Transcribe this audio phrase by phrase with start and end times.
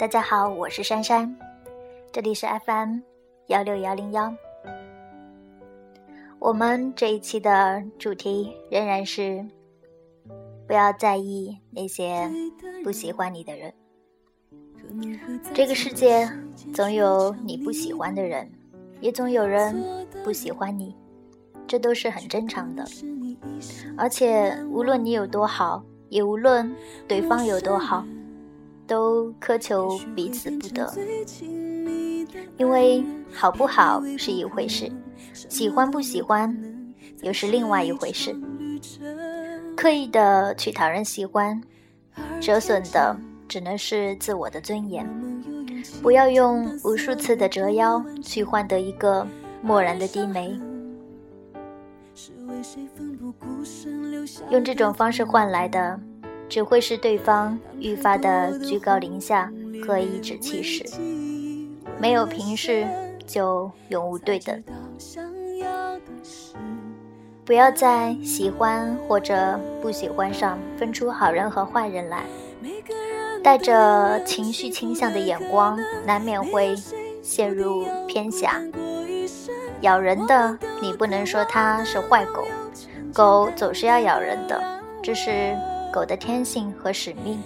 [0.00, 1.36] 大家好，我是珊珊，
[2.10, 3.00] 这里是 FM
[3.48, 4.34] 幺六幺零幺。
[6.38, 9.44] 我们这一期的主题仍然是
[10.66, 12.26] 不要在意那些
[12.82, 13.70] 不喜欢你的人。
[15.52, 16.26] 这个世界
[16.72, 18.50] 总有你不喜欢的人，
[19.02, 19.84] 也总有人
[20.24, 20.96] 不喜欢你，
[21.66, 22.86] 这都是很正常的。
[23.98, 26.74] 而且无论你有多好，也无论
[27.06, 28.02] 对方有多好。
[28.90, 30.92] 都苛求彼此不得，
[32.58, 34.90] 因为好不好是一回事，
[35.32, 36.52] 喜欢不喜欢
[37.22, 38.34] 又是另外一回事。
[39.76, 41.62] 刻意的去讨人喜欢，
[42.40, 43.16] 折损的
[43.46, 45.08] 只能是自我的尊严。
[46.02, 49.24] 不要用无数次的折腰去换得一个
[49.62, 50.58] 漠然的低眉，
[54.50, 55.96] 用这种方式换来的。
[56.50, 59.50] 只会使对方愈发的居高临下
[59.86, 60.84] 和颐指气使，
[61.96, 62.84] 没有平视
[63.24, 64.60] 就永无对等。
[67.44, 72.24] 不要在喜欢或者不喜欢上分出好人和坏人来，
[73.44, 76.74] 带着情绪倾向的眼光，难免会
[77.22, 78.60] 陷入偏狭。
[79.82, 82.44] 咬人的，你不能说它是坏狗，
[83.14, 84.60] 狗总是要咬人的，
[85.00, 85.56] 这是。
[85.92, 87.42] 狗的天性和使命，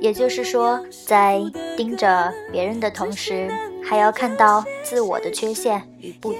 [0.00, 1.40] 也就是说，在
[1.76, 3.50] 盯着别人的同时，
[3.84, 6.38] 还要看到自我的缺陷与不足。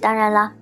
[0.00, 0.52] 当然了，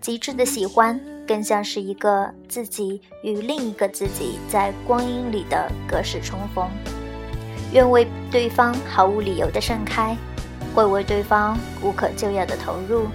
[0.00, 6.68] 极致的喜欢更像是一个自己与另一个自己在光阴里的隔世重逢，
[7.72, 10.16] 愿为对方毫无理由的盛开，
[10.74, 13.06] 会为对方无可救药的投入，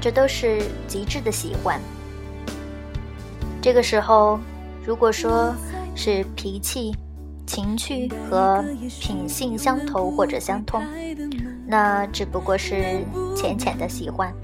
[0.00, 1.80] 这都是极致的喜欢。
[3.62, 4.40] 这个时候，
[4.84, 5.54] 如果说
[5.94, 6.92] 是脾气、
[7.46, 8.62] 情趣和
[9.00, 10.82] 品性相投或者相通，
[11.64, 13.04] 那只不过是
[13.36, 14.34] 浅浅的喜欢。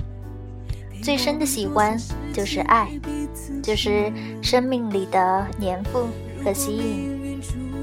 [1.02, 1.98] 最深的喜欢
[2.32, 2.88] 就是爱，
[3.60, 6.06] 就是生命里的粘附
[6.44, 7.40] 和吸引，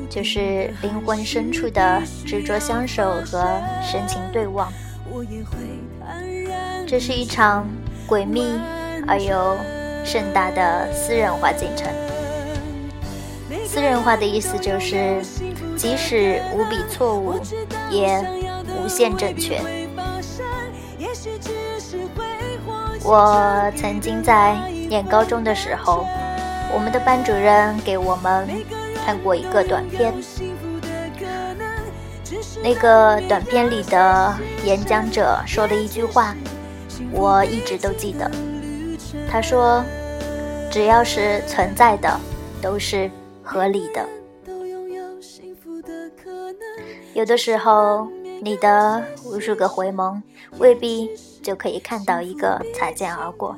[0.09, 4.71] 就是灵魂深处的执着相守和深情对望。
[6.87, 7.67] 这是一场
[8.07, 8.57] 诡秘
[9.05, 9.57] 而又。
[10.05, 11.87] 盛大的私人化进程。
[13.67, 15.21] 私人化的意思就是，
[15.75, 17.39] 即使无比错误，
[17.89, 18.23] 也
[18.79, 19.59] 无限正确。
[23.03, 24.55] 我曾经在
[24.87, 26.05] 念高中的时候，
[26.73, 28.47] 我们的班主任给我们
[29.05, 30.13] 看过一个短片。
[32.63, 34.33] 那个短片里的
[34.63, 36.35] 演讲者说了一句话，
[37.11, 38.29] 我一直都记得。
[39.29, 39.83] 他说
[40.71, 42.19] ：“只要是存在的，
[42.61, 43.09] 都是
[43.43, 44.07] 合理的。
[47.13, 48.07] 有的时候，
[48.41, 50.21] 你的无数个回眸，
[50.59, 51.09] 未必
[51.41, 53.55] 就可以看到一个擦肩而过。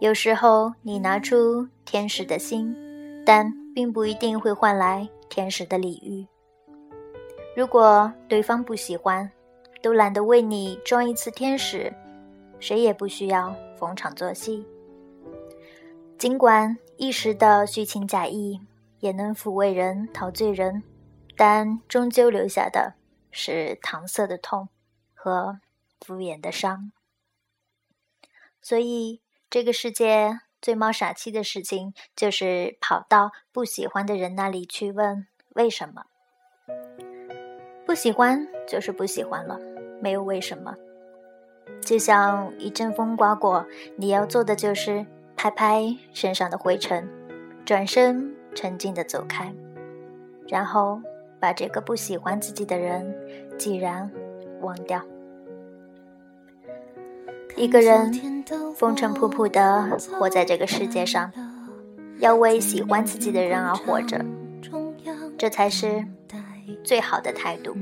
[0.00, 2.74] 有时候，你拿出天使的心，
[3.24, 6.26] 但并不一定会换来天使的礼遇。
[7.56, 9.30] 如果对方不喜欢，
[9.82, 11.92] 都懒得为你装一次天使。”
[12.64, 14.66] 谁也不需要逢场作戏。
[16.16, 18.58] 尽管一时的虚情假意
[19.00, 20.82] 也能抚慰人、陶醉人，
[21.36, 22.94] 但终究留下的
[23.30, 24.70] 是搪塞的痛
[25.12, 25.60] 和
[26.00, 26.90] 敷衍的伤。
[28.62, 29.20] 所以，
[29.50, 36.04] 这个世界最冒傻气的事情，就是跑到不喜欢的人那里去问为什么。
[37.84, 39.58] 不喜欢就是不喜欢了，
[40.00, 40.74] 没有为什么。
[41.80, 43.66] 就像一阵风刮过，
[43.96, 45.04] 你要做的就是
[45.36, 47.08] 拍拍身上的灰尘，
[47.64, 49.52] 转身沉静的走开，
[50.48, 51.00] 然后
[51.38, 53.14] 把这个不喜欢自己的人
[53.58, 54.10] 既然
[54.62, 55.02] 忘掉。
[57.56, 58.12] 一个人
[58.74, 61.30] 风尘仆仆的活在这个世界上，
[62.18, 64.24] 要为喜欢自己的人而活着，
[65.38, 66.04] 这才是
[66.82, 67.76] 最好的态度。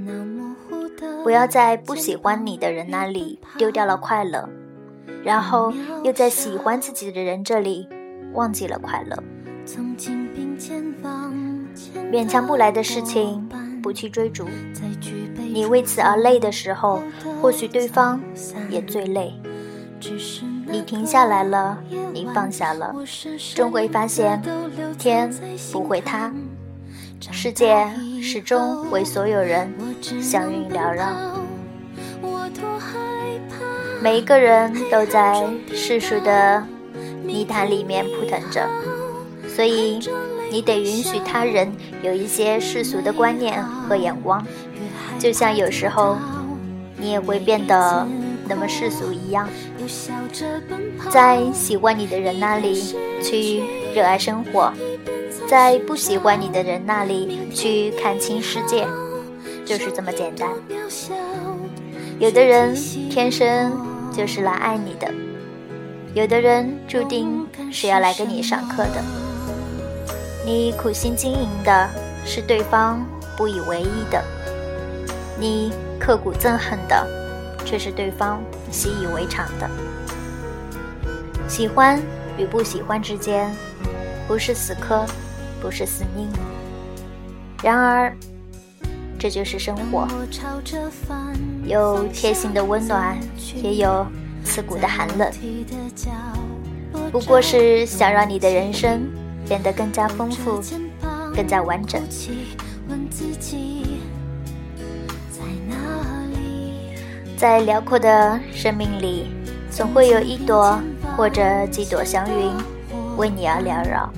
[1.22, 4.48] 不要在不喜欢你的人那里丢掉了快乐，
[5.22, 5.72] 然后
[6.02, 7.88] 又在喜欢自己的人这里
[8.32, 9.16] 忘记了快乐。
[12.10, 13.48] 勉强不来的事情
[13.82, 14.48] 不去追逐，
[15.36, 17.02] 你为此而累的时候，
[17.40, 18.20] 或许对方
[18.68, 19.32] 也最累。
[20.66, 21.78] 你停下来了，
[22.12, 22.92] 你放下了，
[23.54, 24.42] 终会发现
[24.98, 25.32] 天
[25.72, 26.32] 不会塌。
[27.30, 27.86] 世界
[28.22, 29.72] 始终为所有人
[30.20, 31.06] 祥云缭绕，
[34.00, 36.64] 每一个人都在世俗的
[37.22, 38.68] 泥潭里面扑腾着，
[39.48, 40.00] 所以
[40.50, 41.70] 你得允许他人
[42.02, 44.44] 有一些世俗的观念和眼光，
[45.18, 46.16] 就像有时候
[46.96, 48.06] 你也会变得
[48.48, 49.48] 那么世俗一样，
[51.10, 53.62] 在喜欢你的人那里去
[53.94, 54.72] 热爱生活，
[55.52, 58.88] 在不喜欢你的人那里去看清世界，
[59.66, 60.48] 就是这么简单。
[62.18, 62.74] 有的人
[63.10, 63.70] 天生
[64.16, 65.12] 就是来爱你的，
[66.14, 69.04] 有的人注定是要来跟你上课的。
[70.42, 71.86] 你苦心经营的
[72.24, 73.04] 是对方
[73.36, 74.24] 不以为意的，
[75.38, 75.70] 你
[76.00, 77.06] 刻骨憎恨的
[77.62, 79.68] 却是对方习以为常的。
[81.46, 82.00] 喜欢
[82.38, 83.54] 与不喜欢之间，
[84.26, 85.04] 不是死磕，
[85.62, 86.28] 不是死命。
[87.62, 88.14] 然而，
[89.18, 90.06] 这就是生活，
[91.64, 93.16] 有贴心的温暖，
[93.62, 94.06] 也有
[94.44, 95.32] 刺骨的寒冷。
[97.10, 99.08] 不过是想让你的人生。
[99.48, 100.62] 变得更加丰富，
[101.34, 102.00] 更加完整。
[107.36, 109.32] 在辽阔的生命里，
[109.68, 110.80] 总会有一朵
[111.16, 112.52] 或者几朵祥云
[113.16, 114.08] 为你而缭绕。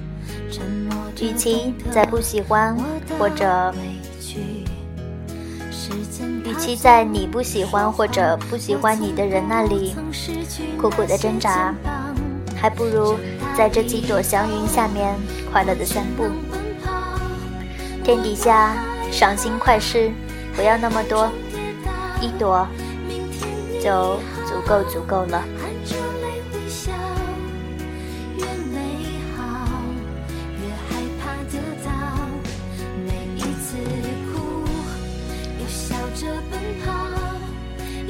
[1.21, 2.77] 与其在不喜欢
[3.19, 3.73] 或者，
[6.45, 9.95] 与其在你不喜欢或者不喜欢你的人那里
[10.81, 11.75] 苦苦的挣扎。
[12.57, 13.17] 还不如
[13.55, 15.15] 在这几朵祥云下面
[15.53, 16.25] 快乐的散步。
[18.03, 18.75] 天底下
[19.11, 20.11] 赏心快事
[20.57, 21.31] 不要那么多，
[22.23, 22.67] 一朵
[23.83, 25.45] 就足够足够了。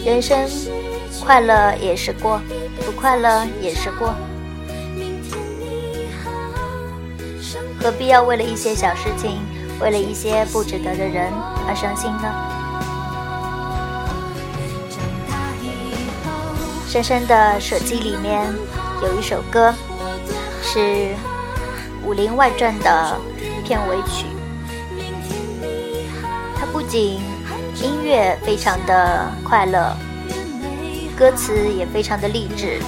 [0.04, 0.46] 人生
[1.24, 2.38] 快乐也是过，
[2.84, 4.14] 不快乐也是过。
[7.80, 9.40] 何必要为了一些小事情，
[9.80, 11.32] 为了一些不值得的人
[11.66, 12.30] 而伤心呢？
[16.86, 18.46] 深深的手机里面
[19.02, 19.74] 有一首歌，
[20.62, 20.78] 是
[22.04, 23.18] 《武林外传》的
[23.64, 24.26] 片尾曲。
[26.54, 27.22] 它不仅
[27.82, 29.96] 音乐非常的快乐，
[31.16, 32.80] 歌词也非常的励志。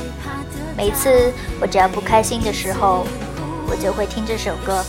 [0.76, 3.06] 每次我只要不开心的时候。
[3.68, 4.80] 我就会听这首歌。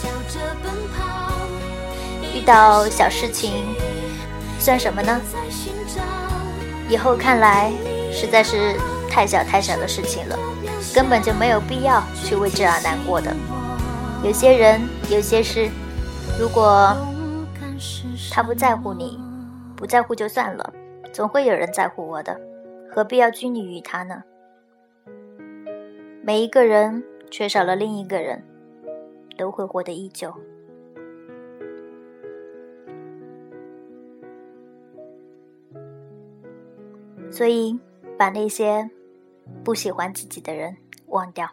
[2.31, 3.65] 遇到小事情，
[4.59, 5.19] 算什么呢？
[6.87, 7.71] 以后看来
[8.13, 8.75] 实在是
[9.09, 10.37] 太小太小的事情了，
[10.93, 13.35] 根本就没有必要去为这而难过的。
[14.23, 15.67] 有些人，有些事，
[16.39, 16.95] 如果
[18.29, 19.19] 他不在乎你，
[19.77, 20.73] 不在乎就算了，
[21.13, 22.37] 总会有人在乎我的，
[22.91, 24.21] 何必要拘泥于他呢？
[26.21, 27.01] 每一个人
[27.31, 28.43] 缺少了另一个人。
[29.37, 30.33] 都会活得依旧，
[37.29, 37.79] 所以
[38.17, 38.89] 把那些
[39.63, 40.75] 不喜欢自己的人
[41.09, 41.47] 忘掉。